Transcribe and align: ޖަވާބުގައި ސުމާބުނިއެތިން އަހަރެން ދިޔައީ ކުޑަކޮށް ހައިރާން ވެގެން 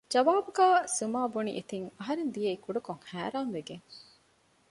ޖަވާބުގައި 0.13 0.79
ސުމާބުނިއެތިން 0.97 1.87
އަހަރެން 1.97 2.31
ދިޔައީ 2.35 2.57
ކުޑަކޮށް 2.65 3.03
ހައިރާން 3.09 3.51
ވެގެން 3.55 3.85